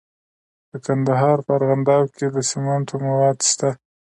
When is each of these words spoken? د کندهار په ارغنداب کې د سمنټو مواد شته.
د 0.71 0.73
کندهار 0.85 1.37
په 1.45 1.51
ارغنداب 1.57 2.05
کې 2.17 2.27
د 2.35 2.37
سمنټو 2.49 2.95
مواد 3.05 3.37
شته. 3.49 3.69